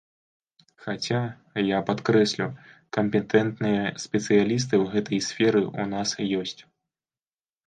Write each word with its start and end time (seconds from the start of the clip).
Хаця, 0.85 1.19
я 1.75 1.81
падкрэслю, 1.89 2.47
кампетэнтныя 2.97 3.83
спецыялісты 4.05 4.75
ў 4.83 4.85
гэтай 4.95 5.19
сферы 5.29 5.61
ў 5.81 5.83
нас 5.95 6.09
ёсць. 6.41 6.61